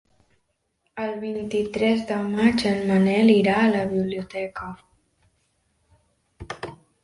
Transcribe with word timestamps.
El 1.03 1.11
vint-i-tres 1.23 2.01
de 2.13 2.17
maig 2.31 2.65
en 2.71 2.81
Manel 2.93 3.31
irà 3.35 3.55
a 3.61 3.69
la 3.77 3.85
biblioteca. 3.95 4.73